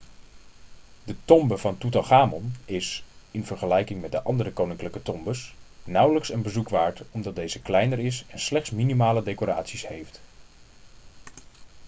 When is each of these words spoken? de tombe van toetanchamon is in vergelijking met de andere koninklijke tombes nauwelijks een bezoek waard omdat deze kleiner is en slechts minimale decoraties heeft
de 1.03 1.15
tombe 1.25 1.57
van 1.57 1.77
toetanchamon 1.77 2.55
is 2.65 3.03
in 3.31 3.45
vergelijking 3.45 4.01
met 4.01 4.11
de 4.11 4.21
andere 4.21 4.51
koninklijke 4.51 5.01
tombes 5.01 5.53
nauwelijks 5.83 6.29
een 6.31 6.41
bezoek 6.41 6.69
waard 6.69 7.01
omdat 7.11 7.35
deze 7.35 7.61
kleiner 7.61 7.99
is 7.99 8.25
en 8.27 8.39
slechts 8.39 8.69
minimale 8.71 9.23
decoraties 9.23 9.87
heeft 9.87 10.21